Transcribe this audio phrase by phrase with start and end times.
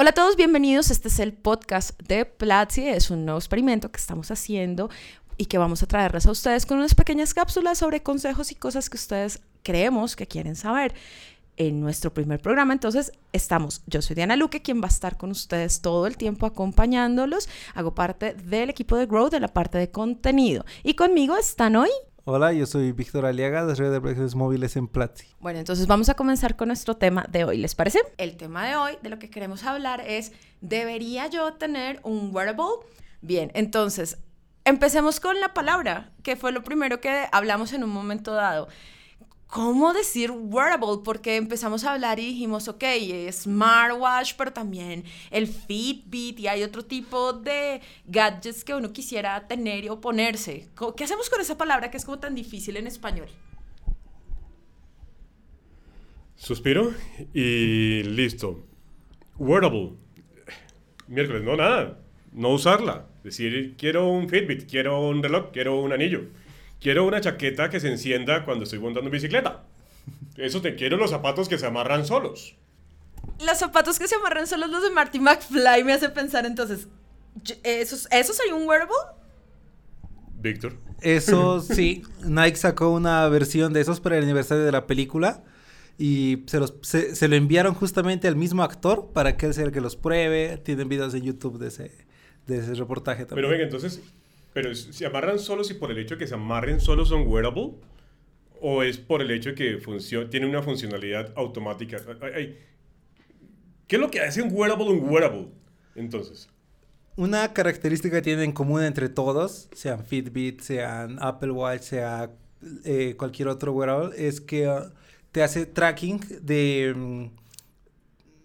[0.00, 0.90] Hola a todos, bienvenidos.
[0.90, 2.88] Este es el podcast de Platzi.
[2.88, 4.88] Es un nuevo experimento que estamos haciendo
[5.36, 8.88] y que vamos a traerles a ustedes con unas pequeñas cápsulas sobre consejos y cosas
[8.88, 10.94] que ustedes creemos que quieren saber
[11.58, 12.72] en nuestro primer programa.
[12.72, 16.46] Entonces, estamos, yo soy Diana Luque, quien va a estar con ustedes todo el tiempo
[16.46, 17.50] acompañándolos.
[17.74, 20.64] Hago parte del equipo de Grow, de la parte de contenido.
[20.82, 21.90] Y conmigo están hoy
[22.26, 25.26] Hola, yo soy Víctor Aliaga, de Red de Proyectos Móviles en Platzi.
[25.40, 28.00] Bueno, entonces vamos a comenzar con nuestro tema de hoy, ¿les parece?
[28.18, 32.84] El tema de hoy, de lo que queremos hablar es, ¿debería yo tener un wearable?
[33.22, 34.18] Bien, entonces,
[34.66, 38.68] empecemos con la palabra, que fue lo primero que hablamos en un momento dado.
[39.50, 41.02] ¿Cómo decir wearable?
[41.04, 42.84] Porque empezamos a hablar y dijimos, ok,
[43.30, 49.90] smartwatch, pero también el Fitbit y hay otro tipo de gadgets que uno quisiera tener
[49.90, 50.68] o ponerse.
[50.96, 53.28] ¿Qué hacemos con esa palabra que es como tan difícil en español?
[56.36, 56.94] Suspiro
[57.34, 58.64] y listo.
[59.36, 59.92] Wearable.
[61.08, 61.98] Miércoles, no nada.
[62.32, 63.06] No usarla.
[63.24, 66.22] Decir, quiero un Fitbit, quiero un reloj, quiero un anillo.
[66.80, 69.64] Quiero una chaqueta que se encienda cuando estoy montando en bicicleta.
[70.36, 72.56] Eso te quiero los zapatos que se amarran solos.
[73.44, 76.88] Los zapatos que se amarran solos, los de Marty McFly, me hace pensar entonces.
[77.62, 78.94] ¿Eso, ¿Eso sería un wearable?
[80.40, 80.74] Víctor.
[81.02, 85.42] Eso sí, Nike sacó una versión de esos para el aniversario de la película
[85.98, 89.72] y se, los, se, lo enviaron justamente al mismo actor para que él sea el
[89.72, 90.56] que los pruebe.
[90.56, 92.06] Tienen videos en YouTube de ese,
[92.46, 93.36] de ese reportaje también.
[93.36, 94.00] Pero venga, entonces,
[94.52, 97.74] pero se amarran solos y por el hecho de que se amarren solos son wearable
[98.60, 101.98] o es por el hecho de que tiene una funcionalidad automática.
[103.86, 105.48] ¿Qué es lo que hace un wearable un wearable?
[105.94, 106.48] Entonces.
[107.16, 112.30] Una característica que tienen en común entre todos, sean Fitbit, sean Apple Watch, sea
[112.84, 114.92] eh, cualquier otro wearable, es que uh,
[115.32, 117.24] te hace tracking de, mm,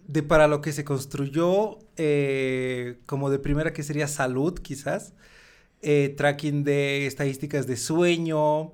[0.08, 5.14] de para lo que se construyó, eh, como de primera que sería salud, quizás
[5.88, 8.72] eh, tracking de estadísticas de sueño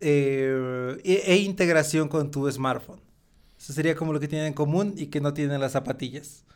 [0.00, 2.98] eh, e, e, integración con tu smartphone.
[3.58, 6.46] Eso sería como lo que tienen en común y que no tienen las zapatillas.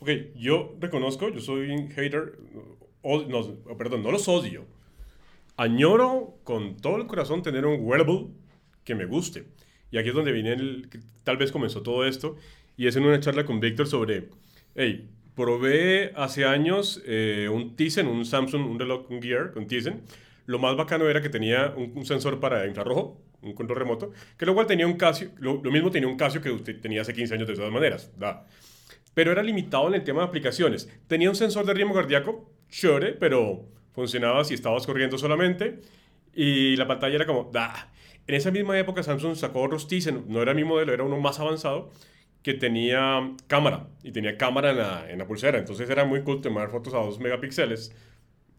[0.00, 2.36] Ok, yo reconozco, yo soy un hater,
[3.04, 4.64] no, perdón, no los odio.
[5.56, 8.26] Añoro con todo el corazón tener un wearable
[8.82, 9.44] que me guste.
[9.92, 10.90] Y aquí es donde viene el,
[11.22, 12.34] tal vez comenzó todo esto,
[12.76, 14.30] y es en una charla con Víctor sobre,
[14.74, 20.00] hey, Probé hace años eh, un Tizen, un Samsung, un reloj, un Gear con Tizen.
[20.46, 24.64] Lo más bacano era que tenía un, sensor para infrarrojo, un control remoto, que luego
[24.64, 27.54] tenía un Casio, lo, mismo tenía un Casio que usted tenía hace 15 años de
[27.54, 28.46] todas maneras, da.
[29.12, 30.88] Pero era limitado en el tema de aplicaciones.
[31.06, 35.80] Tenía un sensor de ritmo cardíaco, chévere, pero funcionaba si estabas corriendo solamente.
[36.34, 37.92] Y la pantalla era como, da.
[38.26, 41.38] En esa misma época Samsung sacó otros Tizen, no era mi modelo, era uno más
[41.40, 41.92] avanzado,
[42.46, 45.58] que tenía cámara y tenía cámara en la, en la, pulsera.
[45.58, 47.92] Entonces era muy cool tomar fotos a 2 megapíxeles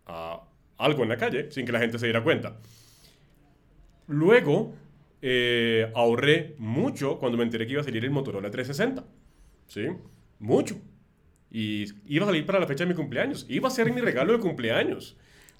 [0.05, 0.41] a
[0.77, 2.57] algo en la calle sin que la gente se diera cuenta.
[4.07, 4.75] Luego
[5.21, 9.05] eh, ahorré mucho cuando me enteré que iba a salir el Motorola 360.
[9.67, 9.87] ¿Sí?
[10.39, 10.75] Mucho.
[11.49, 13.45] Y iba a salir para la fecha de mi cumpleaños.
[13.47, 15.15] Iba a ser mi regalo de cumpleaños.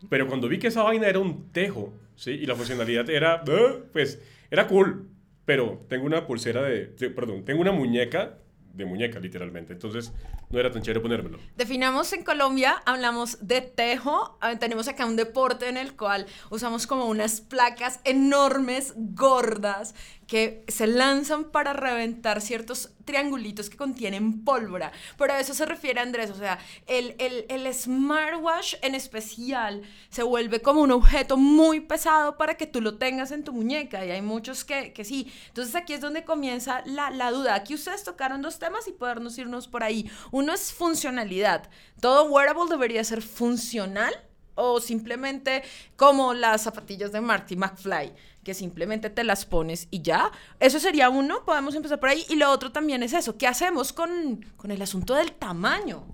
[0.09, 2.31] Pero cuando vi que esa vaina era un tejo, ¿sí?
[2.31, 3.45] Y la funcionalidad era,
[3.93, 4.21] pues,
[4.51, 5.07] era cool
[5.47, 8.37] pero tengo una pulsera de, perdón, tengo una muñeca
[8.73, 9.71] de muñeca, literalmente.
[9.71, 10.13] Entonces,
[10.49, 11.39] no era tan chévere ponérmelo.
[11.55, 14.37] Definamos en Colombia, hablamos de tejo.
[14.39, 19.93] Ah, tenemos acá un deporte en el cual usamos como unas placas enormes, gordas,
[20.27, 24.91] que se lanzan para reventar ciertos triangulitos que contienen pólvora.
[25.17, 30.61] Pero a eso se refiere Andrés, o sea, el, el, smartwatch en especial se vuelve
[30.61, 34.21] como un objeto muy pesado para que tú lo tengas en tu muñeca y hay
[34.21, 35.31] muchos que, que sí.
[35.47, 37.55] Entonces aquí es donde comienza la, la duda.
[37.55, 40.11] Aquí ustedes tocaron dos temas y podernos irnos por ahí.
[40.37, 41.67] Uno es funcionalidad.
[41.99, 44.13] Todo wearable debería ser funcional
[44.53, 45.63] o simplemente
[45.95, 50.31] como las zapatillas de Marty McFly, que simplemente te las pones y ya.
[50.59, 52.23] Eso sería uno, podemos empezar por ahí.
[52.29, 56.05] Y lo otro también es eso, ¿qué hacemos con, el asunto del tamaño?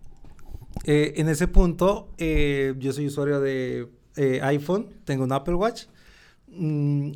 [0.85, 5.83] Eh, en ese punto, eh, yo soy usuario de eh, iPhone, tengo un Apple Watch.
[6.47, 7.11] Mm,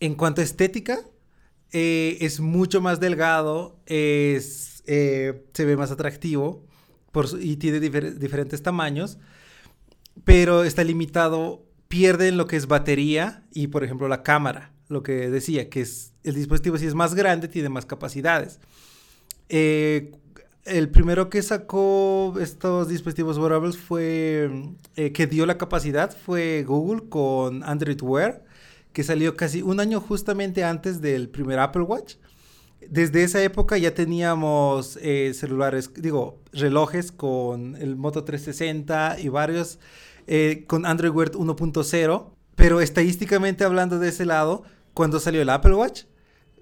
[0.00, 0.98] en cuanto a estética,
[1.72, 6.64] es mucho más delgado, es, se ve más atractivo
[7.40, 9.18] y tiene diferentes tamaños
[10.24, 15.30] pero está limitado, pierden lo que es batería y, por ejemplo, la cámara, lo que
[15.30, 18.60] decía, que es el dispositivo si es más grande, tiene más capacidades.
[19.48, 20.12] Eh,
[20.64, 24.50] el primero que sacó estos dispositivos wearables fue,
[24.96, 28.44] eh, que dio la capacidad, fue Google con Android Wear,
[28.92, 32.16] que salió casi un año justamente antes del primer Apple Watch.
[32.88, 39.78] Desde esa época ya teníamos eh, celulares, digo, relojes con el Moto 360 y varios
[40.26, 44.62] eh, con Android Wear 1.0, pero estadísticamente hablando de ese lado,
[44.94, 46.04] cuando salió el Apple Watch,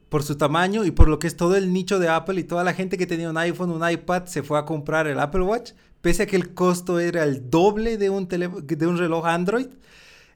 [0.08, 2.64] por su tamaño y por lo que es todo el nicho de Apple y toda
[2.64, 5.72] la gente que tenía un iPhone, un iPad, se fue a comprar el Apple Watch,
[6.00, 9.68] pese a que el costo era el doble de un, de un reloj Android.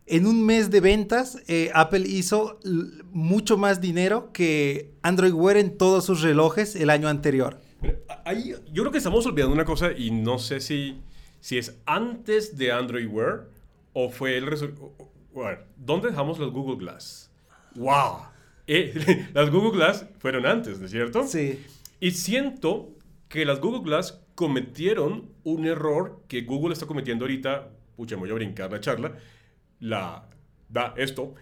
[0.06, 2.58] En un mes de ventas, eh, Apple hizo
[3.12, 7.60] mucho más dinero que Android Wear en todos sus relojes el año anterior.
[8.24, 11.00] Ahí, yo creo que estamos olvidando una cosa y no sé si,
[11.40, 13.48] si es antes de Android Wear
[13.92, 14.92] o fue el resultado.
[15.76, 17.30] ¿Dónde dejamos los Google Glass?
[17.76, 18.26] ¡Wow!
[18.66, 21.26] Eh, las Google Glass fueron antes, ¿no es cierto?
[21.26, 21.64] Sí.
[22.00, 22.90] Y siento
[23.28, 27.70] que las Google Glass cometieron un error que Google está cometiendo ahorita.
[27.96, 29.12] Pucha, me voy a brincar la charla.
[29.82, 30.28] La,
[30.68, 31.34] da esto.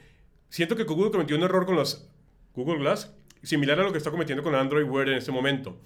[0.49, 2.11] Siento que Google cometió un error con las
[2.55, 5.77] Google Glass similar a lo que está cometiendo con Android Wear en este momento.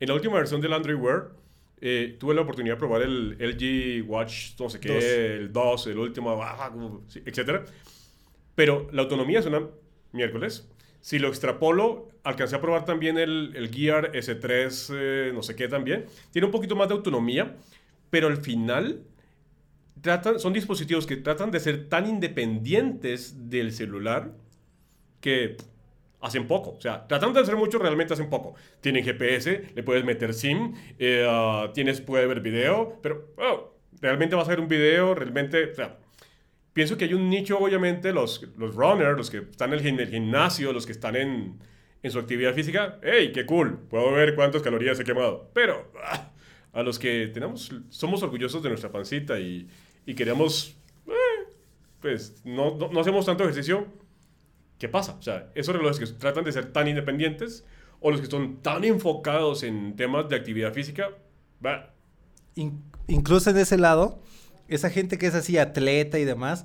[0.00, 1.30] En la última versión del Android Wear,
[1.80, 5.98] eh, tuve la oportunidad de probar el LG Watch, no sé qué, el 2, el
[5.98, 7.62] último, etc.
[8.56, 9.68] Pero la autonomía es una
[10.10, 10.68] miércoles.
[11.00, 15.68] Si lo extrapolo, alcancé a probar también el, el Gear S3, eh, no sé qué
[15.68, 16.06] también.
[16.32, 17.56] Tiene un poquito más de autonomía,
[18.10, 19.04] pero al final
[20.02, 24.32] tratan, son dispositivos que tratan de ser tan independientes del celular
[25.20, 25.56] que
[26.20, 26.70] hacen poco.
[26.70, 28.54] O sea, tratan de hacer mucho, realmente hacen poco.
[28.80, 34.36] Tienen GPS, le puedes meter SIM, eh, ah, tienes, puede ver video, pero oh, realmente
[34.36, 35.98] vas a ver un video, realmente, o sea,
[36.72, 40.72] pienso que hay un nicho, obviamente, los, los runners, los que están en el, gimnasio,
[40.72, 41.58] los que están en,
[42.02, 42.98] en, su actividad física.
[43.02, 43.78] ¡Hey, qué cool!
[43.88, 45.50] Puedo ver cuántas calorías he quemado.
[45.54, 46.32] Pero ah,
[46.72, 49.68] a los que tenemos, somos orgullosos de nuestra pancita y,
[50.06, 50.76] y queremos,
[51.06, 51.52] eh,
[52.00, 53.86] pues, no, no, hacemos tanto ejercicio.
[54.78, 55.16] ¿Qué pasa?
[55.18, 57.64] O sea, esos relojes que tratan de ser tan independientes
[58.00, 61.10] o los que son tan enfocados en temas de actividad física,
[61.64, 61.92] va.
[63.06, 64.22] incluso en ese lado,
[64.68, 66.64] esa gente que es así atleta y demás,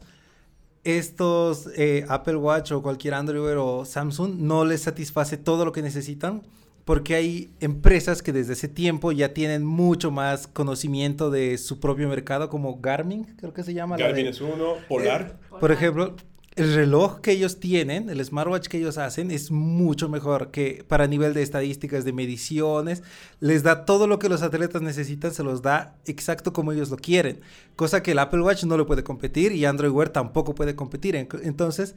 [0.86, 5.82] estos eh, Apple Watch o cualquier Android o Samsung no les satisface todo lo que
[5.82, 6.44] necesitan
[6.86, 12.08] porque hay empresas que desde ese tiempo ya tienen mucho más conocimiento de su propio
[12.08, 13.98] mercado, como Garmin, creo que se llama.
[13.98, 15.40] Garmin es uno, Polar.
[15.42, 16.16] Eh, por ejemplo,
[16.56, 21.08] el reloj que ellos tienen, el smartwatch que ellos hacen, es mucho mejor que para
[21.08, 23.02] nivel de estadísticas, de mediciones.
[23.40, 26.98] Les da todo lo que los atletas necesitan, se los da exacto como ellos lo
[26.98, 27.42] quieren.
[27.76, 31.16] Cosa que el Apple Watch no le puede competir y Android Wear tampoco puede competir.
[31.16, 31.96] Entonces,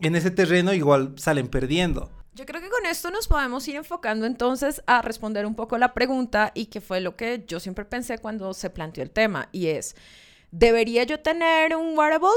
[0.00, 2.10] en ese terreno igual salen perdiendo.
[2.34, 5.94] Yo creo que con esto nos podemos ir enfocando entonces a responder un poco la
[5.94, 9.68] pregunta y que fue lo que yo siempre pensé cuando se planteó el tema y
[9.68, 9.94] es,
[10.50, 12.28] ¿debería yo tener un wearable?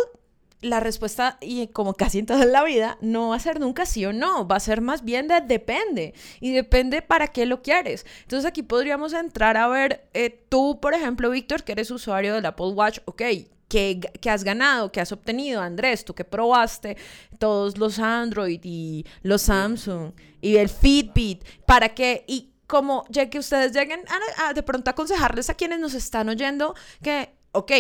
[0.62, 4.06] la respuesta, y como casi en toda la vida, no va a ser nunca sí
[4.06, 6.14] o no, va a ser más bien de depende.
[6.40, 8.06] Y depende para qué lo quieres.
[8.24, 12.46] Entonces aquí podríamos entrar a ver, eh, tú, por ejemplo, Víctor, que eres usuario del
[12.46, 13.22] Apple Watch, ok,
[13.68, 14.00] ¿qué,
[14.30, 14.92] has ganado?
[14.92, 15.62] ¿Qué has obtenido?
[15.62, 16.98] Andrés, tú que probaste
[17.40, 20.12] todos los Android y los Samsung
[20.42, 22.24] y el Fitbit, ¿para qué?
[22.28, 24.02] Y como ya que ustedes lleguen
[24.38, 27.72] a, de pronto aconsejarles a quienes nos están oyendo que, ok,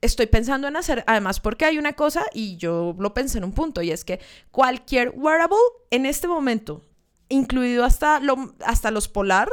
[0.00, 3.52] estoy pensando en hacer, además porque hay una cosa y yo lo pensé en un
[3.52, 4.20] punto y es que
[4.50, 5.56] cualquier wearable
[5.90, 6.84] en este momento,
[7.28, 9.48] incluido hasta, lo, hasta los polar,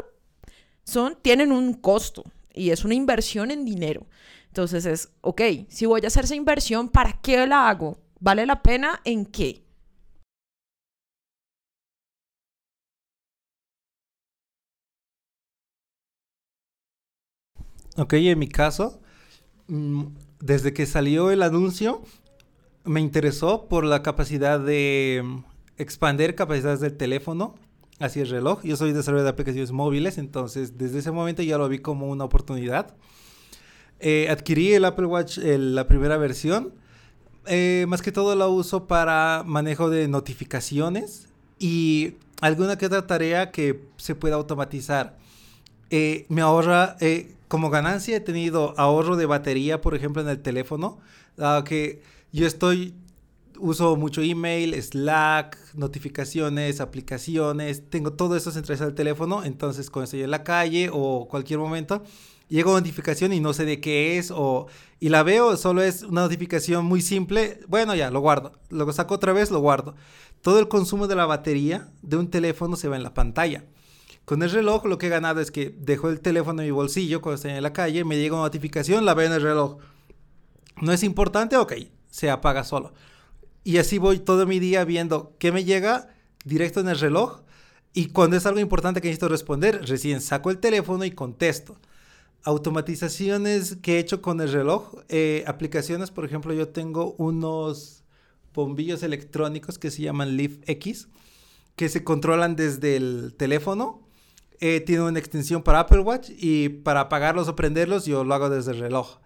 [0.84, 2.24] son, tienen un costo
[2.54, 4.06] y es una inversión en dinero.
[4.56, 7.98] Entonces es, ok, si voy a hacer esa inversión, ¿para qué la hago?
[8.22, 9.66] ¿Vale la pena en qué?
[17.98, 19.02] Ok, en mi caso,
[19.68, 20.06] mm,
[20.40, 22.02] desde que salió el anuncio,
[22.86, 25.44] me interesó por la capacidad de mm,
[25.76, 27.56] expandir capacidades del teléfono
[28.00, 28.64] hacia el reloj.
[28.64, 32.24] Yo soy desarrollador de aplicaciones móviles, entonces desde ese momento ya lo vi como una
[32.24, 32.96] oportunidad.
[34.00, 36.74] Eh, adquirí el Apple Watch, la primera versión.
[37.48, 41.28] Eh, más que todo la uso para manejo de notificaciones
[41.60, 45.18] y alguna que otra tarea que se pueda automatizar.
[45.92, 46.98] Eh, me ahorra,
[47.48, 51.00] como ganancia he tenido ahorro de batería, por ejemplo, en el teléfono,
[51.38, 52.96] dado que yo estoy,
[53.60, 60.06] uso mucho email, Slack, notificaciones, aplicaciones, tengo todo eso centralizado en el teléfono, entonces cuando
[60.06, 62.04] estoy en la calle o cualquier momento,
[62.48, 64.68] llega una notificación y no sé de qué es o
[65.00, 69.16] y la veo, solo es una notificación muy simple, bueno ya, lo guardo, luego saco
[69.16, 69.96] otra vez, lo guardo.
[70.42, 73.66] Todo el consumo de la batería de un teléfono se va en la pantalla.
[74.26, 77.22] Con el reloj lo que he ganado es que dejo el teléfono en mi bolsillo
[77.22, 79.78] cuando estoy en la calle, me llega una notificación, la veo en el reloj.
[80.82, 81.58] ¿No es importante?
[81.58, 81.74] Ok,
[82.10, 82.94] se apaga solo.
[83.64, 86.10] Y así voy todo mi día viendo qué me llega
[86.44, 87.42] directo en el reloj
[87.94, 91.78] Y cuando es algo importante que necesito responder, recién saco el teléfono y contesto.
[92.46, 98.04] Automatizaciones que he hecho con el reloj, eh, aplicaciones, por ejemplo, yo tengo unos
[98.54, 101.08] bombillos electrónicos que se llaman Leaf X,
[101.76, 104.08] que se controlan desde el teléfono.
[104.60, 108.52] Eh, tiene una extensión para Apple Watch y para apagarlos o prenderlos yo lo hago
[108.52, 109.18] desde el reloj.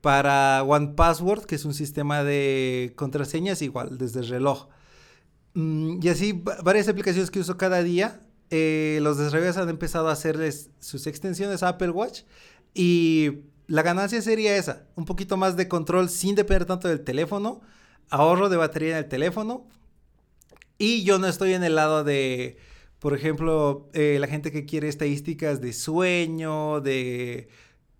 [0.00, 4.66] Para One Password, que es un sistema de contraseñas, igual, desde el reloj.
[5.54, 8.20] Mm, y así varias aplicaciones que uso cada día.
[8.50, 12.22] Eh, los desarrolladores han empezado a hacerles sus extensiones a Apple Watch
[12.74, 17.62] y la ganancia sería esa, un poquito más de control sin depender tanto del teléfono,
[18.10, 19.66] ahorro de batería en el teléfono
[20.76, 22.58] y yo no estoy en el lado de,
[22.98, 27.48] por ejemplo, eh, la gente que quiere estadísticas de sueño, de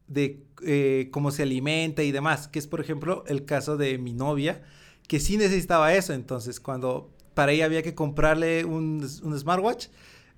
[0.07, 4.13] de eh, cómo se alimenta y demás, que es por ejemplo el caso de mi
[4.13, 4.63] novia,
[5.09, 9.89] que sí necesitaba eso, entonces cuando para ella había que comprarle un, un smartwatch,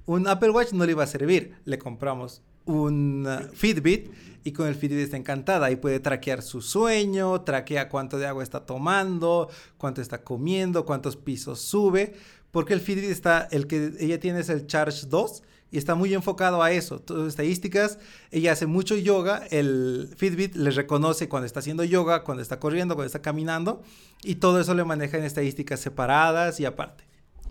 [0.06, 4.10] un Apple Watch no le iba a servir, le compramos un uh, Fitbit
[4.44, 8.42] y con el Fitbit está encantada y puede traquear su sueño, traquea cuánto de agua
[8.42, 12.14] está tomando, cuánto está comiendo, cuántos pisos sube,
[12.52, 15.42] porque el Fitbit está, el que ella tiene es el Charge 2
[15.72, 17.00] y está muy enfocado a eso.
[17.00, 17.98] Todas estadísticas,
[18.30, 22.94] ella hace mucho yoga, el Fitbit le reconoce cuando está haciendo yoga, cuando está corriendo,
[22.94, 23.82] cuando está caminando
[24.22, 27.04] y todo eso le maneja en estadísticas separadas y aparte.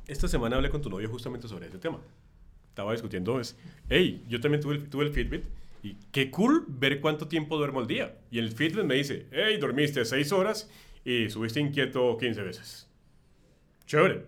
[0.07, 1.99] Esta semana hablé con tu novio justamente sobre ese tema.
[2.75, 5.45] Estaba discutiendo, es, hey, yo también tuve, tuve el Fitbit
[5.81, 8.17] y qué cool ver cuánto tiempo duermo al día.
[8.29, 10.69] Y el Fitbit me dice, hey, dormiste 6 horas
[11.05, 12.89] y subiste inquieto 15 veces.
[13.85, 14.25] Chévere.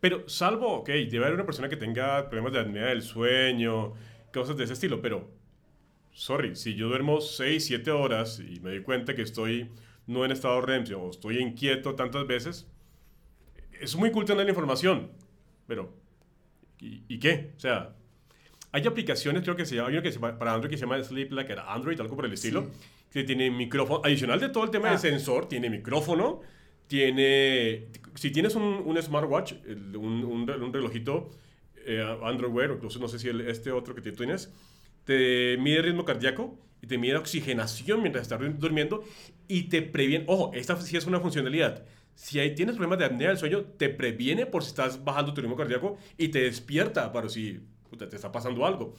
[0.00, 3.92] Pero salvo, ok, debe haber una persona que tenga problemas de apnea del sueño,
[4.32, 5.30] cosas de ese estilo, pero,
[6.10, 9.70] sorry, si yo duermo 6, 7 horas y me doy cuenta que estoy
[10.08, 12.66] no en estado REM o estoy inquieto tantas veces,
[13.80, 15.12] es muy cool tener la información,
[15.68, 15.99] pero,
[16.80, 17.52] ¿y, qué?
[17.56, 17.94] O sea,
[18.72, 20.82] hay aplicaciones, creo que se llama, hay una que se llama, para Android que se
[20.82, 22.70] llama Sleep Like Android, algo por el estilo,
[23.10, 24.98] que tiene micrófono, adicional de todo el tema de ah.
[24.98, 26.40] sensor, tiene micrófono,
[26.86, 29.54] tiene, si tienes un, un smartwatch,
[29.94, 31.30] un, un, relojito
[31.86, 34.52] eh, Android Wear, incluso no sé si este otro que tienes,
[35.04, 39.04] te mide ritmo cardíaco y te mide oxigenación mientras estás durmiendo
[39.48, 41.84] y te previene, ojo, esta sí es una funcionalidad.
[42.20, 45.40] Si hay, tienes problemas de apnea del sueño, te previene por si estás bajando tu
[45.40, 47.60] ritmo cardíaco y te despierta para si
[47.96, 48.94] te está pasando algo.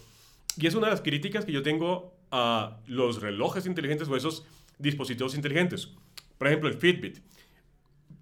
[0.58, 4.44] Y es una de las críticas que yo tengo a los relojes inteligentes o esos
[4.80, 5.94] dispositivos inteligentes.
[6.40, 7.20] Por ejemplo, el Fitbit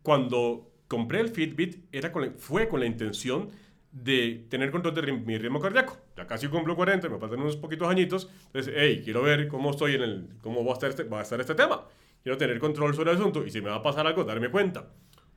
[0.03, 3.51] cuando compré el Fitbit era fue con la intención
[3.93, 5.97] de tener control de mi ritmo cardíaco.
[6.17, 8.29] Ya casi cumplo 40, me faltan unos poquitos añitos.
[8.47, 11.23] Entonces, hey, quiero ver cómo estoy en el, cómo va a estar este, va a
[11.23, 11.85] estar este tema.
[12.29, 14.85] Quiero tener control sobre el asunto y si me va a pasar algo, darme cuenta.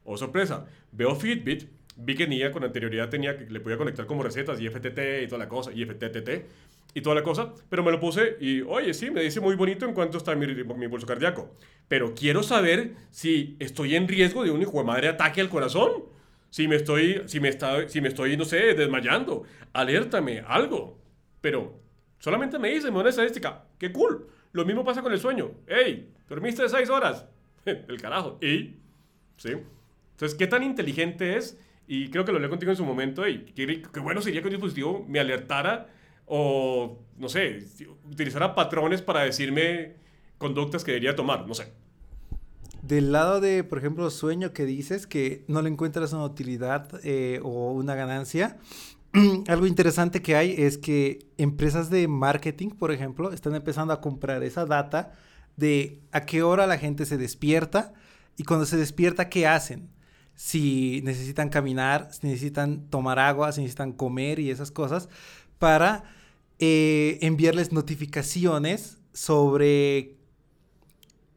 [0.04, 4.22] Oh, sorpresa, veo Fitbit, vi que tenía con anterioridad tenía que le podía conectar como
[4.22, 6.28] recetas y FTT y toda la cosa, y FTTT
[6.92, 9.86] y toda la cosa, pero me lo puse y, oye, sí, me dice muy bonito
[9.86, 11.56] en cuanto está mi, mi pulso cardíaco.
[11.88, 15.92] Pero quiero saber si estoy en riesgo de un hijo de madre ataque al corazón.
[16.50, 19.44] Si me estoy, si me está, si me estoy, no sé, desmayando.
[19.72, 20.98] Alértame, algo.
[21.40, 21.80] Pero
[22.18, 23.64] solamente me dice, me da una estadística.
[23.78, 24.28] ¡Qué cool!
[24.52, 25.52] Lo mismo pasa con el sueño.
[25.66, 26.10] ¡Ey!
[26.28, 27.26] ¿Dormiste seis horas?
[27.64, 28.38] el carajo.
[28.40, 28.76] ¿Y?
[29.36, 29.52] ¿Sí?
[30.12, 31.58] Entonces, ¿qué tan inteligente es?
[31.86, 33.26] Y creo que lo leí contigo en su momento.
[33.26, 35.88] Y qué, qué bueno sería que un dispositivo me alertara
[36.26, 37.66] o, no sé,
[38.10, 39.96] utilizara patrones para decirme
[40.38, 41.72] conductas que debería tomar, no sé.
[42.82, 47.40] Del lado de, por ejemplo, sueño que dices que no le encuentras una utilidad eh,
[47.42, 48.58] o una ganancia,
[49.48, 54.42] algo interesante que hay es que empresas de marketing, por ejemplo, están empezando a comprar
[54.42, 55.12] esa data
[55.56, 57.92] de a qué hora la gente se despierta
[58.36, 59.90] y cuando se despierta, ¿qué hacen?
[60.34, 65.10] Si necesitan caminar, si necesitan tomar agua, si necesitan comer y esas cosas,
[65.58, 66.04] para
[66.58, 70.16] eh, enviarles notificaciones sobre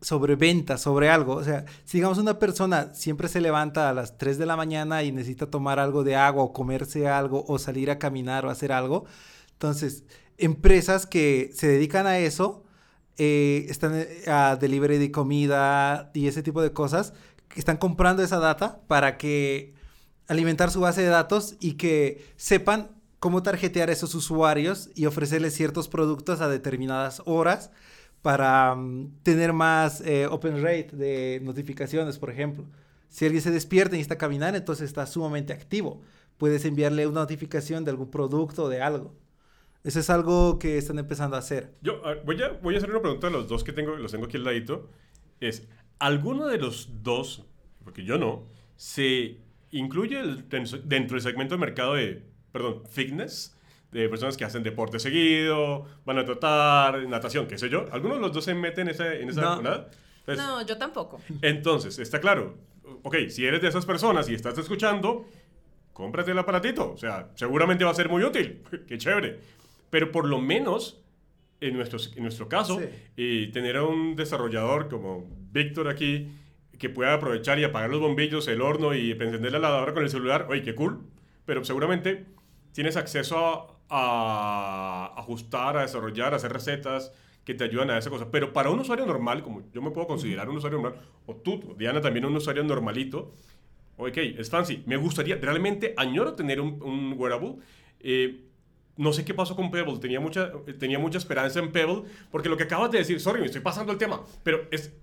[0.05, 1.33] sobre ventas, sobre algo.
[1.33, 5.11] O sea, si una persona siempre se levanta a las 3 de la mañana y
[5.11, 9.05] necesita tomar algo de agua o comerse algo o salir a caminar o hacer algo,
[9.53, 10.03] entonces
[10.37, 12.65] empresas que se dedican a eso,
[13.17, 17.13] eh, están eh, a delivery de comida y ese tipo de cosas,
[17.55, 19.73] están comprando esa data para que
[20.27, 25.55] alimentar su base de datos y que sepan cómo tarjetear a esos usuarios y ofrecerles
[25.55, 27.71] ciertos productos a determinadas horas
[28.25, 32.65] para mm, tener más eh, open rate de notificaciones, por ejemplo.
[33.07, 36.01] Si alguien se despierta y está caminando, entonces está sumamente activo.
[36.39, 39.13] Puedes enviarle una notificación de algún producto o de algo.
[39.83, 41.75] Eso es algo que están empezando a hacer.
[41.83, 44.25] Yo voy, a, voy a hacer una pregunta a los dos que tengo, los tengo
[44.25, 44.89] aquí al ladito.
[45.39, 45.67] Es,
[45.99, 47.45] ¿alguno de los dos,
[47.83, 49.37] porque yo no, se
[49.69, 50.17] incluye
[50.83, 53.54] dentro del segmento de mercado de perdón, fitness,
[54.01, 57.85] de personas que hacen deporte seguido, van a trotar, natación, qué sé yo.
[57.91, 59.55] ¿Algunos de los dos se meten en esa, en esa No.
[59.55, 59.89] jornada?
[60.25, 61.21] Pues, No, yo tampoco.
[61.41, 62.57] Entonces, está claro.
[63.03, 65.25] Ok, si eres de esas personas y estás escuchando,
[65.93, 66.91] cómprate el aparatito.
[66.91, 68.61] O sea, seguramente va a ser muy útil.
[68.87, 69.39] Qué chévere.
[69.89, 70.99] Pero por lo menos,
[71.61, 72.85] en, nuestros, en nuestro caso, Sí.
[73.15, 76.27] y tener a un desarrollador como Víctor aquí,
[76.77, 80.09] que pueda aprovechar y apagar los bombillos, el horno y encender la lavadora con el
[80.09, 80.99] celular, oye, qué cool.
[81.45, 82.25] Pero seguramente
[82.73, 87.11] tienes acceso a, a ajustar, a desarrollar, a hacer recetas
[87.43, 88.31] que te ayudan a esa cosa.
[88.31, 91.75] Pero para un usuario normal, como yo me puedo considerar un usuario normal, o tú,
[91.77, 93.33] Diana, también un usuario normalito,
[93.97, 94.83] ok, es fancy.
[94.85, 97.57] Me gustaría, realmente añoro tener un, un wearable.
[97.99, 98.41] Eh,
[98.97, 102.57] no sé qué pasó con Pebble, tenía mucha, tenía mucha esperanza en Pebble, porque lo
[102.57, 104.93] que acabas de decir, sorry, me estoy pasando el tema, pero es,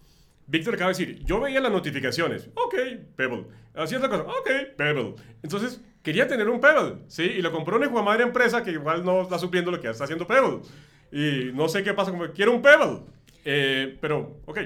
[0.53, 2.75] Víctor acaba de decir, yo veía las notificaciones, ok,
[3.17, 5.15] Pebble, hacía otra cosa, ok, Pebble.
[5.43, 7.23] Entonces, quería tener un Pebble, ¿sí?
[7.23, 10.05] Y lo compró una hijo madre empresa que igual no está supliendo lo que está
[10.05, 10.61] haciendo Pebble.
[11.11, 13.01] Y no sé qué pasa, como, quiero un Pebble.
[13.47, 14.59] Eh, pero, ok,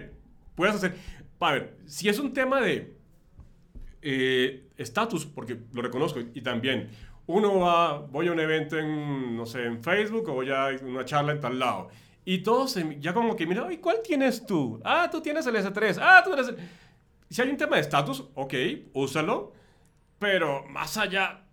[0.57, 0.97] puedes hacer,
[1.39, 2.97] a ver, si es un tema de
[4.03, 6.91] eh, estatus, porque lo reconozco, y también
[7.27, 11.05] uno va, voy a un evento en, no sé, en Facebook o voy a una
[11.05, 11.91] charla en tal lado,
[12.29, 14.81] y todos ya como que, mira, ¿y cuál tienes tú?
[14.85, 16.59] Ah, tú tienes el S3, ah, tú tienes el...
[17.31, 18.55] Si hay un tema de estatus, ok,
[18.95, 19.53] úsalo,
[20.19, 21.45] pero más allá,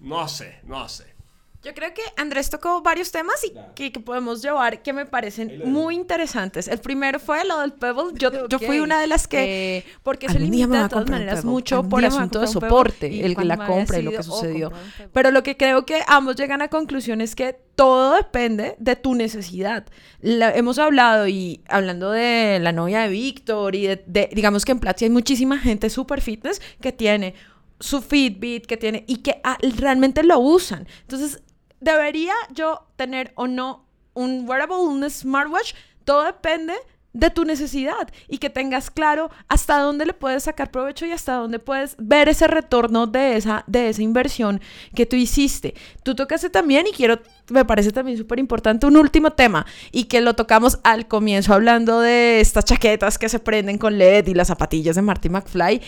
[0.00, 1.17] no sé, no sé.
[1.64, 5.62] Yo creo que Andrés tocó varios temas y que, que podemos llevar que me parecen
[5.64, 6.68] muy interesantes.
[6.68, 8.12] El primero fue lo del Pebble.
[8.14, 9.78] Yo, yo fui una de las que...
[9.78, 13.36] Eh, porque se limita de todas maneras mucho Algún por a asunto de soporte, el,
[13.42, 14.72] la compra y lo que oh, sucedió.
[15.12, 19.16] Pero lo que creo que ambos llegan a conclusión es que todo depende de tu
[19.16, 19.84] necesidad.
[20.20, 24.72] La- hemos hablado y hablando de la novia de Víctor y de, de- digamos que
[24.72, 27.34] en Platzi hay muchísima gente super fitness que tiene
[27.80, 30.86] su Fitbit, que tiene y que ah, realmente lo usan.
[31.02, 31.42] Entonces,
[31.80, 35.74] ¿debería yo tener o no un wearable, un smartwatch?
[36.04, 36.74] Todo depende
[37.18, 41.34] de tu necesidad y que tengas claro hasta dónde le puedes sacar provecho y hasta
[41.34, 44.60] dónde puedes ver ese retorno de esa, de esa inversión
[44.94, 45.74] que tú hiciste.
[46.02, 47.18] Tú tocaste también y quiero,
[47.50, 52.00] me parece también súper importante un último tema y que lo tocamos al comienzo hablando
[52.00, 55.80] de estas chaquetas que se prenden con LED y las zapatillas de Marty McFly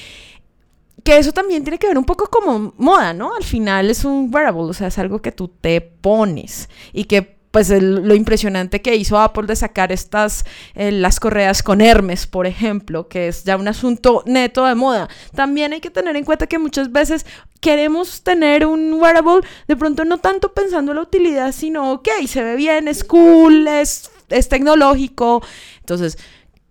[1.04, 3.34] que eso también tiene que ver un poco como moda, ¿no?
[3.34, 7.40] Al final es un wearable, o sea, es algo que tú te pones y que
[7.50, 12.46] pues lo impresionante que hizo Apple de sacar estas, eh, las correas con Hermes, por
[12.46, 15.08] ejemplo, que es ya un asunto neto de moda.
[15.34, 17.26] También hay que tener en cuenta que muchas veces
[17.60, 22.44] queremos tener un wearable, de pronto no tanto pensando en la utilidad, sino, ok, se
[22.44, 25.42] ve bien, es cool, es, es tecnológico.
[25.80, 26.18] Entonces,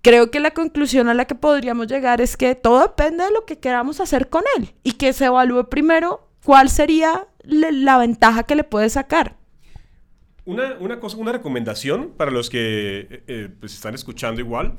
[0.01, 3.45] creo que la conclusión a la que podríamos llegar es que todo depende de lo
[3.45, 8.55] que queramos hacer con él y que se evalúe primero cuál sería la ventaja que
[8.55, 9.35] le puede sacar.
[10.45, 14.75] Una, una cosa, una recomendación para los que eh, eh, pues están escuchando igual.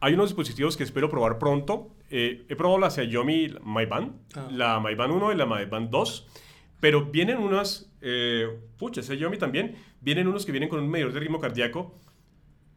[0.00, 1.90] Hay unos dispositivos que espero probar pronto.
[2.10, 4.48] Eh, he probado la Xiaomi My Band, Ah.
[4.50, 6.26] la My Band 1 y la My Band 2.
[6.80, 11.20] Pero vienen unas, eh, pucha, Xiaomi también, vienen unos que vienen con un medidor de
[11.20, 11.94] ritmo cardíaco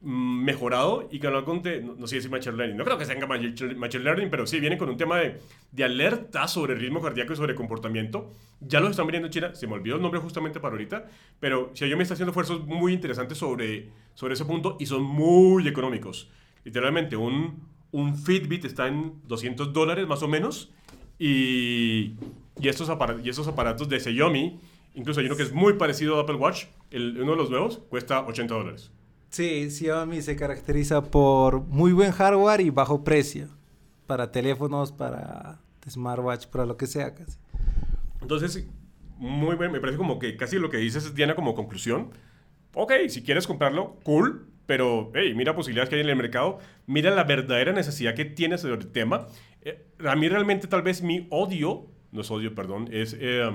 [0.05, 3.25] mejorado y con algún de, no, no sé si Machine Learning, no creo que tenga
[3.27, 5.41] Machine Learning, pero sí vienen con un tema de,
[5.71, 8.31] de alerta sobre ritmo cardíaco y sobre comportamiento.
[8.61, 11.07] Ya los están vendiendo en China, se me olvidó el nombre justamente para ahorita,
[11.39, 16.29] pero Xiaomi está haciendo esfuerzos muy interesantes sobre, sobre ese punto y son muy económicos.
[16.63, 20.71] Literalmente, un, un Fitbit está en 200 dólares más o menos
[21.17, 22.13] y,
[22.59, 24.59] y, estos apara- y estos aparatos de Xiaomi,
[24.93, 28.25] incluso hay uno que es muy parecido a Apple Watch, uno de los nuevos, cuesta
[28.25, 28.91] 80 dólares.
[29.35, 33.49] Sí, Xiaomi se caracteriza por muy buen hardware y bajo precio.
[34.07, 37.37] Para teléfonos, para smartwatch, para lo que sea casi.
[38.21, 38.65] Entonces,
[39.17, 42.11] muy bien, me parece como que casi lo que dices, Diana, como conclusión.
[42.75, 47.11] Ok, si quieres comprarlo, cool, pero hey, mira posibilidades que hay en el mercado, mira
[47.13, 49.27] la verdadera necesidad que tienes sobre el tema.
[49.63, 53.51] Eh, a mí realmente tal vez mi odio, no es odio, perdón, es eh,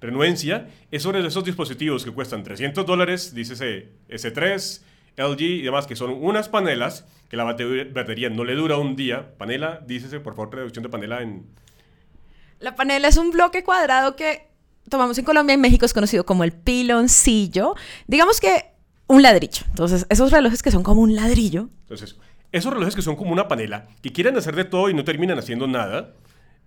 [0.00, 4.82] renuencia, es sobre esos dispositivos que cuestan 300 dólares, dícese S3,
[5.16, 8.94] LG y demás, que son unas panelas que la bate- batería no le dura un
[8.96, 9.34] día.
[9.38, 11.46] Panela, dícese, por favor, reducción de panela en
[12.60, 14.48] La panela es un bloque cuadrado que
[14.88, 17.74] tomamos en Colombia y México es conocido como el piloncillo.
[18.06, 18.66] Digamos que
[19.08, 19.62] un ladrillo.
[19.68, 21.68] Entonces, esos relojes que son como un ladrillo.
[21.82, 22.16] Entonces,
[22.52, 25.38] esos relojes que son como una panela, que quieren hacer de todo y no terminan
[25.38, 26.14] haciendo nada,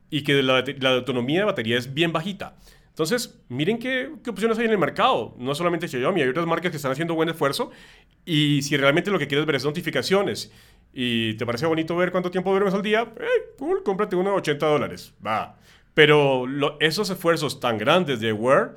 [0.09, 2.55] y que la, la autonomía de batería es bien bajita.
[2.99, 5.33] Entonces, miren qué, qué opciones hay en el mercado.
[5.37, 7.71] No solamente Xiaomi, hay otras marcas que están haciendo buen esfuerzo.
[8.25, 10.51] Y si realmente lo que quieres ver es notificaciones
[10.91, 14.35] y te parece bonito ver cuánto tiempo duermes al día, hey, cool, cómprate uno de
[14.35, 15.13] 80 dólares.
[15.25, 15.55] Va.
[15.93, 16.45] Pero
[16.81, 18.75] esos esfuerzos tan grandes de Wear,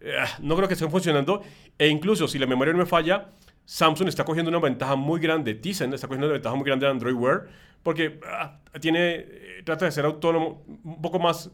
[0.00, 1.42] eh, no creo que estén funcionando.
[1.76, 3.30] E incluso si la memoria no me falla,
[3.64, 6.92] Samsung está cogiendo una ventaja muy grande, Tizen está cogiendo una ventaja muy grande de
[6.92, 7.48] Android Wear,
[7.82, 11.50] porque ah, tiene, eh, trata de ser autónomo un poco más,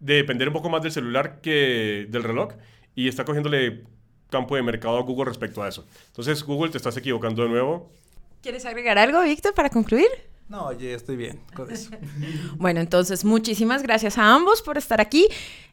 [0.00, 2.52] de depender un poco más del celular que del reloj,
[2.94, 3.84] y está cogiéndole
[4.30, 5.86] campo de mercado a Google respecto a eso.
[6.08, 7.90] Entonces, Google, te estás equivocando de nuevo.
[8.42, 10.08] ¿Quieres agregar algo, Víctor, para concluir?
[10.48, 11.90] No, oye, estoy bien con eso.
[12.56, 15.28] bueno, entonces muchísimas gracias a ambos por estar aquí.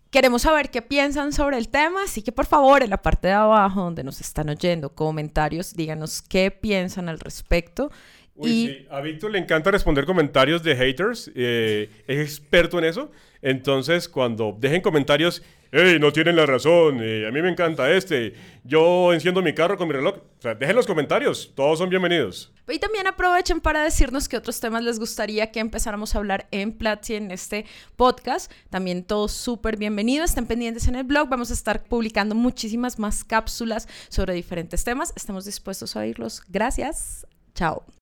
[0.10, 3.34] Queremos saber qué piensan sobre el tema, así que por favor en la parte de
[3.34, 7.92] abajo donde nos están oyendo comentarios, díganos qué piensan al respecto.
[8.36, 8.68] Uy, y...
[8.68, 8.88] sí.
[8.90, 13.12] A Víctor le encanta responder comentarios de haters, eh, es experto en eso.
[13.46, 18.34] Entonces, cuando dejen comentarios, hey, no tienen la razón, eh, a mí me encanta este,
[18.64, 20.16] yo enciendo mi carro con mi reloj.
[20.16, 22.52] O sea, dejen los comentarios, todos son bienvenidos.
[22.68, 26.72] Y también aprovechen para decirnos qué otros temas les gustaría que empezáramos a hablar en
[26.72, 28.52] Platzi en este podcast.
[28.72, 33.24] También todos súper bienvenidos, estén pendientes en el blog, vamos a estar publicando muchísimas más
[33.24, 35.14] cápsulas sobre diferentes temas.
[35.16, 36.42] Estamos dispuestos a oírlos.
[36.50, 37.28] Gracias.
[37.54, 37.86] Chao.